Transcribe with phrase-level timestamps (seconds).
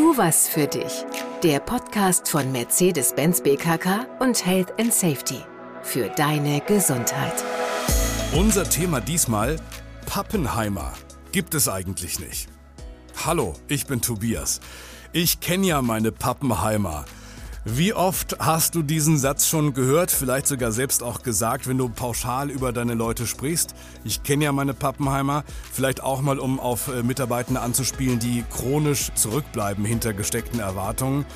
[0.00, 1.04] Tu was für dich.
[1.42, 5.42] Der Podcast von Mercedes-Benz BKK und Health and Safety.
[5.82, 7.44] Für deine Gesundheit.
[8.32, 9.56] Unser Thema diesmal
[10.06, 10.94] Pappenheimer.
[11.32, 12.48] Gibt es eigentlich nicht.
[13.26, 14.62] Hallo, ich bin Tobias.
[15.12, 17.04] Ich kenne ja meine Pappenheimer.
[17.66, 21.90] Wie oft hast du diesen Satz schon gehört, vielleicht sogar selbst auch gesagt, wenn du
[21.90, 23.74] pauschal über deine Leute sprichst?
[24.02, 29.10] Ich kenne ja meine Pappenheimer, vielleicht auch mal, um auf äh, Mitarbeitende anzuspielen, die chronisch
[29.14, 31.26] zurückbleiben hinter gesteckten Erwartungen.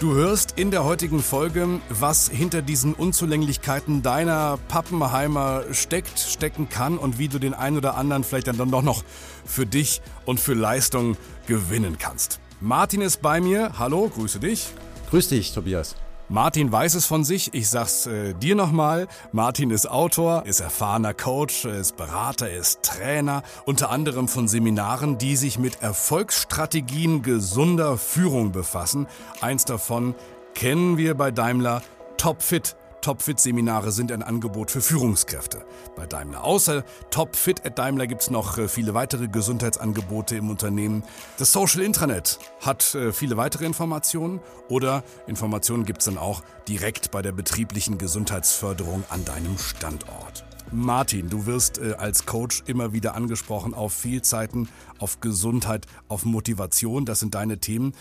[0.00, 6.98] Du hörst in der heutigen Folge, was hinter diesen Unzulänglichkeiten deiner Pappenheimer steckt, stecken kann
[6.98, 9.02] und wie du den einen oder anderen vielleicht dann doch noch
[9.46, 11.16] für dich und für Leistung
[11.46, 12.38] gewinnen kannst.
[12.60, 13.78] Martin ist bei mir.
[13.78, 14.74] Hallo, grüße dich.
[15.10, 15.96] Grüß dich, Tobias.
[16.28, 17.52] Martin weiß es von sich.
[17.52, 19.08] Ich sag's äh, dir nochmal.
[19.32, 25.34] Martin ist Autor, ist erfahrener Coach, ist Berater, ist Trainer, unter anderem von Seminaren, die
[25.34, 29.08] sich mit Erfolgsstrategien gesunder Führung befassen.
[29.40, 30.14] Eins davon
[30.54, 31.82] kennen wir bei Daimler
[32.16, 32.76] Topfit.
[33.00, 35.64] Topfit-Seminare sind ein Angebot für Führungskräfte
[35.96, 36.44] bei Daimler.
[36.44, 41.02] Außer Topfit at Daimler gibt es noch äh, viele weitere Gesundheitsangebote im Unternehmen.
[41.38, 47.10] Das Social Intranet hat äh, viele weitere Informationen oder Informationen gibt es dann auch direkt
[47.10, 50.44] bei der betrieblichen Gesundheitsförderung an deinem Standort.
[50.72, 54.68] Martin, du wirst äh, als Coach immer wieder angesprochen auf Fehlzeiten,
[54.98, 57.04] auf Gesundheit, auf Motivation.
[57.04, 57.92] Das sind deine Themen.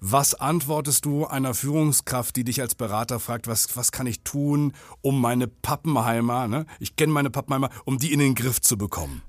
[0.00, 4.72] Was antwortest du einer Führungskraft, die dich als Berater fragt, was, was kann ich tun,
[5.02, 6.66] um meine Pappenheimer, ne?
[6.78, 9.22] ich kenne meine Pappenheimer, um die in den Griff zu bekommen?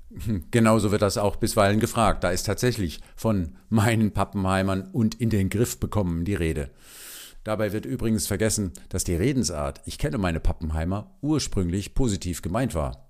[0.50, 2.24] Genauso wird das auch bisweilen gefragt.
[2.24, 6.70] Da ist tatsächlich von meinen Pappenheimern und in den Griff bekommen die Rede.
[7.46, 13.08] Dabei wird übrigens vergessen, dass die Redensart, ich kenne meine Pappenheimer, ursprünglich positiv gemeint war.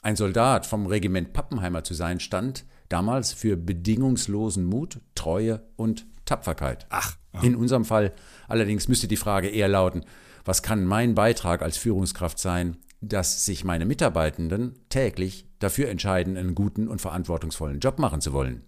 [0.00, 6.86] Ein Soldat vom Regiment Pappenheimer zu sein, stand damals für bedingungslosen Mut, Treue und Tapferkeit.
[6.88, 7.18] Ach.
[7.42, 8.14] In unserem Fall
[8.48, 10.06] allerdings müsste die Frage eher lauten,
[10.46, 16.54] was kann mein Beitrag als Führungskraft sein, dass sich meine Mitarbeitenden täglich dafür entscheiden, einen
[16.54, 18.64] guten und verantwortungsvollen Job machen zu wollen.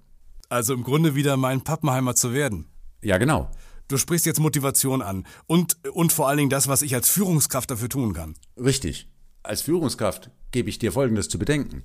[0.50, 2.66] Also im Grunde wieder mein Pappenheimer zu werden.
[3.02, 3.50] Ja, genau.
[3.88, 7.70] Du sprichst jetzt Motivation an und, und vor allen Dingen das, was ich als Führungskraft
[7.70, 8.34] dafür tun kann.
[8.56, 9.08] Richtig.
[9.42, 11.84] Als Führungskraft gebe ich dir Folgendes zu bedenken.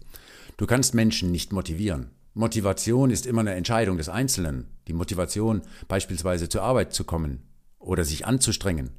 [0.58, 2.10] Du kannst Menschen nicht motivieren.
[2.34, 4.68] Motivation ist immer eine Entscheidung des Einzelnen.
[4.88, 7.44] Die Motivation, beispielsweise zur Arbeit zu kommen
[7.78, 8.92] oder sich anzustrengen.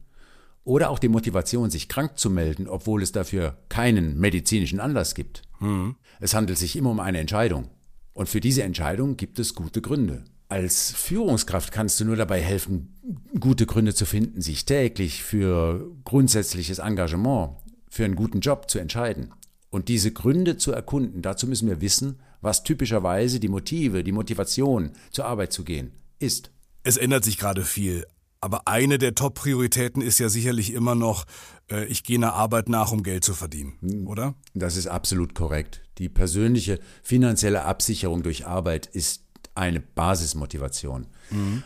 [0.64, 5.42] Oder auch die Motivation, sich krank zu melden, obwohl es dafür keinen medizinischen Anlass gibt.
[5.58, 5.96] Mhm.
[6.20, 7.68] Es handelt sich immer um eine Entscheidung.
[8.12, 10.24] Und für diese Entscheidung gibt es gute Gründe.
[10.52, 12.94] Als Führungskraft kannst du nur dabei helfen,
[13.40, 17.52] gute Gründe zu finden, sich täglich für grundsätzliches Engagement,
[17.88, 19.32] für einen guten Job zu entscheiden.
[19.70, 24.90] Und diese Gründe zu erkunden, dazu müssen wir wissen, was typischerweise die Motive, die Motivation,
[25.10, 26.50] zur Arbeit zu gehen, ist.
[26.82, 28.04] Es ändert sich gerade viel.
[28.42, 31.24] Aber eine der Top-Prioritäten ist ja sicherlich immer noch,
[31.70, 34.06] äh, ich gehe einer Arbeit nach, um Geld zu verdienen, hm.
[34.06, 34.34] oder?
[34.52, 35.80] Das ist absolut korrekt.
[35.96, 39.21] Die persönliche finanzielle Absicherung durch Arbeit ist
[39.54, 41.06] eine Basismotivation.
[41.30, 41.62] Mhm.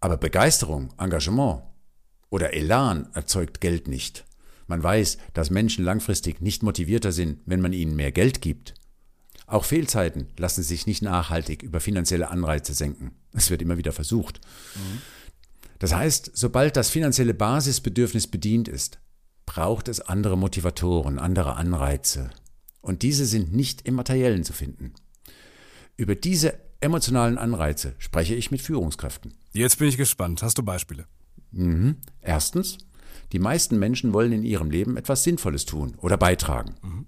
[0.00, 1.62] Aber Begeisterung, Engagement
[2.30, 4.24] oder Elan erzeugt Geld nicht.
[4.66, 8.74] Man weiß, dass Menschen langfristig nicht motivierter sind, wenn man ihnen mehr Geld gibt.
[9.46, 13.10] Auch Fehlzeiten lassen sich nicht nachhaltig über finanzielle Anreize senken.
[13.32, 14.40] Es wird immer wieder versucht.
[14.76, 15.00] Mhm.
[15.80, 19.00] Das heißt, sobald das finanzielle Basisbedürfnis bedient ist,
[19.46, 22.30] braucht es andere Motivatoren, andere Anreize.
[22.80, 24.92] Und diese sind nicht im Materiellen zu finden.
[25.96, 29.34] Über diese emotionalen Anreize spreche ich mit Führungskräften.
[29.52, 30.42] Jetzt bin ich gespannt.
[30.42, 31.06] Hast du Beispiele?
[31.52, 31.96] Mhm.
[32.20, 32.78] Erstens,
[33.32, 36.74] die meisten Menschen wollen in ihrem Leben etwas Sinnvolles tun oder beitragen.
[36.82, 37.06] Mhm.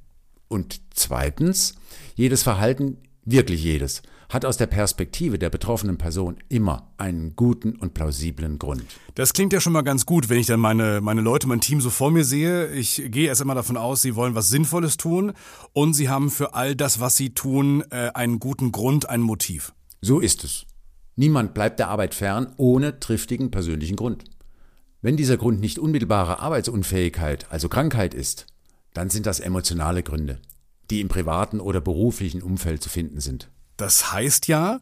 [0.49, 1.75] Und zweitens,
[2.15, 4.03] jedes Verhalten, wirklich jedes,
[4.33, 8.85] hat aus der Perspektive der betroffenen Person immer einen guten und plausiblen Grund.
[9.15, 11.83] Das klingt ja schon mal ganz gut, wenn ich dann meine, meine Leute, mein Team
[11.83, 12.69] so vor mir sehe.
[12.73, 15.35] Ich gehe erst einmal davon aus, sie wollen was Sinnvolles tun
[15.75, 19.75] und sie haben für all das, was sie tun, äh, einen guten Grund, ein Motiv.
[20.01, 20.65] So ist es.
[21.15, 24.25] Niemand bleibt der Arbeit fern ohne triftigen persönlichen Grund.
[25.03, 28.47] Wenn dieser Grund nicht unmittelbare Arbeitsunfähigkeit, also Krankheit ist,
[28.95, 30.39] dann sind das emotionale Gründe,
[30.91, 33.51] die im privaten oder beruflichen Umfeld zu finden sind.
[33.77, 34.81] Das heißt ja,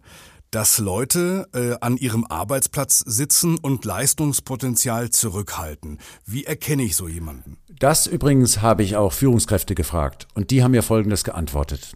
[0.50, 5.98] dass Leute äh, an ihrem Arbeitsplatz sitzen und Leistungspotenzial zurückhalten.
[6.26, 7.58] Wie erkenne ich so jemanden?
[7.78, 11.94] Das übrigens habe ich auch Führungskräfte gefragt und die haben mir Folgendes geantwortet.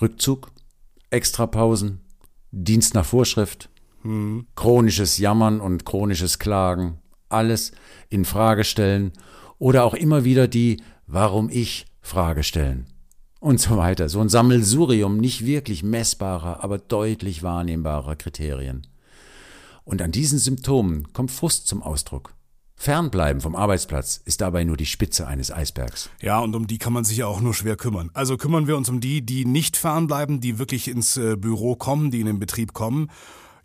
[0.00, 0.50] Rückzug,
[1.10, 2.00] Extrapausen,
[2.52, 3.70] Dienst nach Vorschrift,
[4.02, 4.46] hm.
[4.56, 7.72] chronisches Jammern und chronisches Klagen, alles
[8.08, 9.12] in Frage stellen
[9.58, 12.86] oder auch immer wieder die Warum ich Frage stellen
[13.40, 14.08] und so weiter.
[14.08, 18.86] So ein Sammelsurium nicht wirklich messbarer, aber deutlich wahrnehmbarer Kriterien.
[19.84, 22.34] Und an diesen Symptomen kommt Frust zum Ausdruck.
[22.76, 26.08] Fernbleiben vom Arbeitsplatz ist dabei nur die Spitze eines Eisbergs.
[26.22, 28.10] Ja, und um die kann man sich ja auch nur schwer kümmern.
[28.14, 32.10] Also kümmern wir uns um die, die nicht fernbleiben, die wirklich ins äh, Büro kommen,
[32.10, 33.10] die in den Betrieb kommen.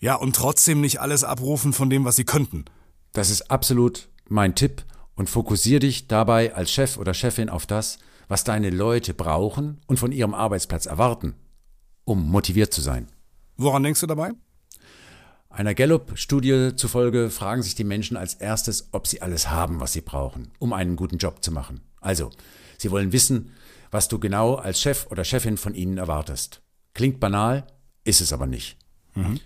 [0.02, 2.66] Ja, und trotzdem nicht alles abrufen von dem, was sie könnten.
[3.14, 4.84] Das ist absolut mein Tipp
[5.16, 9.98] und fokussier dich dabei als Chef oder Chefin auf das, was deine Leute brauchen und
[9.98, 11.36] von ihrem Arbeitsplatz erwarten,
[12.04, 13.08] um motiviert zu sein.
[13.58, 14.32] Woran denkst du dabei?
[15.50, 20.02] Einer Gallup-Studie zufolge fragen sich die Menschen als erstes, ob sie alles haben, was sie
[20.02, 21.80] brauchen, um einen guten Job zu machen.
[22.02, 22.30] Also,
[22.78, 23.54] sie wollen wissen,
[23.90, 26.62] was du genau als Chef oder Chefin von ihnen erwartest.
[26.94, 27.66] Klingt banal,
[28.04, 28.78] ist es aber nicht.
[29.14, 29.40] Mhm.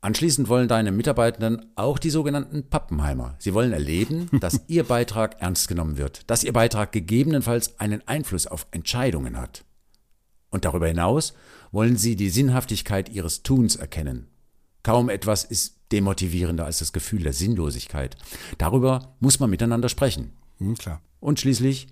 [0.00, 3.34] Anschließend wollen deine Mitarbeitenden auch die sogenannten Pappenheimer.
[3.38, 8.46] Sie wollen erleben, dass ihr Beitrag ernst genommen wird, dass ihr Beitrag gegebenenfalls einen Einfluss
[8.46, 9.64] auf Entscheidungen hat.
[10.50, 11.34] Und darüber hinaus
[11.72, 14.28] wollen sie die Sinnhaftigkeit ihres Tuns erkennen,
[14.88, 18.16] Kaum etwas ist demotivierender als das Gefühl der Sinnlosigkeit.
[18.58, 20.32] Darüber muss man miteinander sprechen.
[20.58, 21.02] Hm, klar.
[21.20, 21.88] Und schließlich,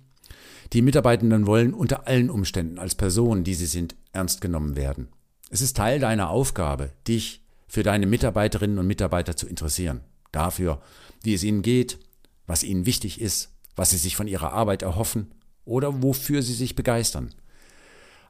[0.73, 5.09] die Mitarbeitenden wollen unter allen Umständen als Personen, die sie sind, ernst genommen werden.
[5.49, 7.45] Es ist Teil deiner Aufgabe, dich
[7.77, 10.01] für deine Mitarbeiterinnen und Mitarbeiter zu interessieren.
[10.31, 10.81] Dafür,
[11.21, 11.99] wie es ihnen geht,
[12.47, 15.31] was ihnen wichtig ist, was sie sich von ihrer Arbeit erhoffen
[15.63, 17.35] oder wofür sie sich begeistern.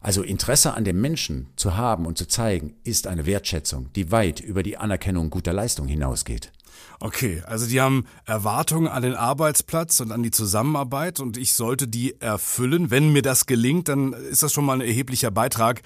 [0.02, 4.42] Also Interesse an dem Menschen zu haben und zu zeigen, ist eine Wertschätzung, die weit
[4.42, 6.52] über die Anerkennung guter Leistung hinausgeht.
[7.00, 11.88] Okay, also die haben Erwartungen an den Arbeitsplatz und an die Zusammenarbeit und ich sollte
[11.88, 12.90] die erfüllen.
[12.90, 15.82] Wenn mir das gelingt, dann ist das schon mal ein erheblicher Beitrag,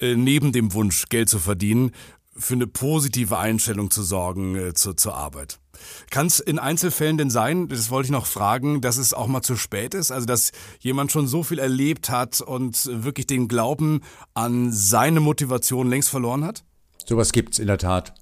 [0.00, 1.92] äh, neben dem Wunsch, Geld zu verdienen,
[2.38, 5.58] für eine positive Einstellung zu sorgen äh, zur, zur Arbeit.
[6.10, 9.42] Kann es in Einzelfällen denn sein, das wollte ich noch fragen, dass es auch mal
[9.42, 10.10] zu spät ist?
[10.10, 14.00] Also, dass jemand schon so viel erlebt hat und wirklich den Glauben
[14.34, 16.64] an seine Motivation längst verloren hat?
[17.04, 18.14] Sowas gibt's in der Tat.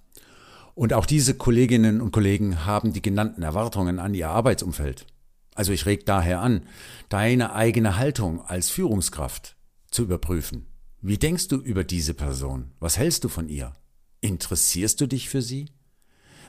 [0.75, 5.07] Und auch diese Kolleginnen und Kollegen haben die genannten Erwartungen an ihr Arbeitsumfeld.
[5.55, 6.67] Also ich reg daher an,
[7.09, 9.57] deine eigene Haltung als Führungskraft
[9.91, 10.67] zu überprüfen.
[11.01, 12.73] Wie denkst du über diese Person?
[12.81, 13.77] Was hältst du von ihr?
[14.25, 15.67] Interessierst du dich für sie?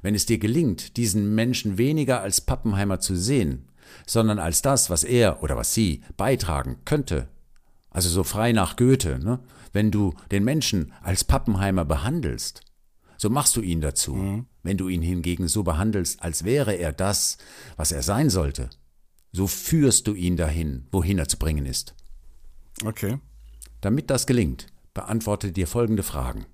[0.01, 3.68] Wenn es dir gelingt, diesen Menschen weniger als Pappenheimer zu sehen,
[4.07, 7.27] sondern als das, was er oder was sie beitragen könnte,
[7.89, 9.39] also so frei nach Goethe, ne?
[9.74, 12.62] wenn du den Menschen als Pappenheimer behandelst,
[13.18, 14.16] so machst du ihn dazu.
[14.16, 14.45] Mhm.
[14.63, 17.38] Wenn du ihn hingegen so behandelst, als wäre er das,
[17.75, 18.69] was er sein sollte,
[19.33, 21.94] so führst du ihn dahin, wohin er zu bringen ist.
[22.86, 23.19] Okay.
[23.81, 26.45] Damit das gelingt, beantworte dir folgende Fragen.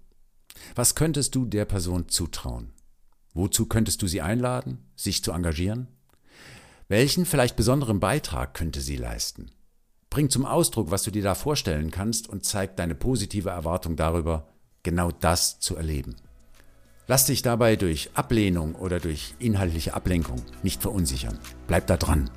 [0.76, 2.72] Was könntest du der Person zutrauen?
[3.34, 5.88] Wozu könntest du sie einladen, sich zu engagieren?
[6.88, 9.52] Welchen vielleicht besonderen Beitrag könnte sie leisten?
[10.10, 14.50] Bring zum Ausdruck, was du dir da vorstellen kannst und zeig deine positive Erwartung darüber,
[14.84, 16.18] genau das zu erleben.
[17.08, 21.40] Lass dich dabei durch Ablehnung oder durch inhaltliche Ablenkung nicht verunsichern.
[21.68, 22.30] Bleib da dran.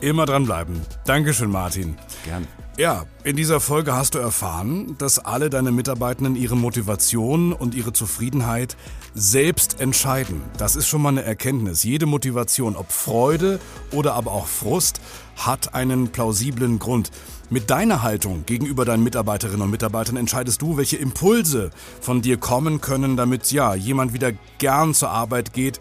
[0.00, 0.80] Immer dranbleiben.
[1.04, 1.96] Dankeschön, Martin.
[2.24, 2.46] Gern.
[2.78, 7.94] Ja, in dieser Folge hast du erfahren, dass alle deine Mitarbeitenden ihre Motivation und ihre
[7.94, 8.76] Zufriedenheit
[9.14, 10.42] selbst entscheiden.
[10.58, 11.84] Das ist schon mal eine Erkenntnis.
[11.84, 13.60] Jede Motivation, ob Freude
[13.92, 15.00] oder aber auch Frust,
[15.36, 17.10] hat einen plausiblen Grund.
[17.48, 21.70] Mit deiner Haltung gegenüber deinen Mitarbeiterinnen und Mitarbeitern entscheidest du, welche Impulse
[22.02, 25.80] von dir kommen können, damit ja jemand wieder gern zur Arbeit geht,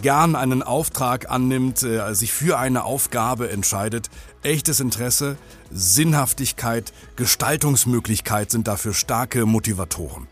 [0.00, 4.10] gern einen Auftrag annimmt, äh, sich für eine Aufgabe entscheidet.
[4.42, 5.36] Echtes Interesse,
[5.70, 10.26] Sinnhaftigkeit, Gestaltungsmöglichkeit sind dafür starke Motivatoren.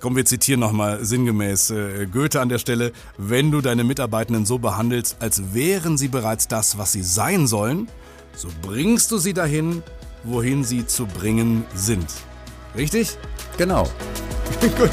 [0.00, 2.92] Komm, wir zitieren nochmal sinngemäß äh, Goethe an der Stelle.
[3.18, 7.88] Wenn du deine Mitarbeitenden so behandelst, als wären sie bereits das, was sie sein sollen,
[8.34, 9.82] so bringst du sie dahin,
[10.24, 12.06] wohin sie zu bringen sind.
[12.74, 13.18] Richtig?
[13.58, 13.84] Genau.
[14.78, 14.90] Gut.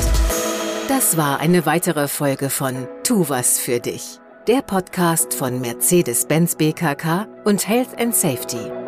[0.87, 7.27] Das war eine weitere Folge von Tu was für dich, der Podcast von Mercedes-Benz BKK
[7.43, 8.86] und Health and Safety.